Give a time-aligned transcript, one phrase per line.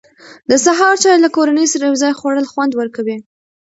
[0.49, 3.17] د سهار چای له کورنۍ سره یو ځای خوړل خوند ورکوي.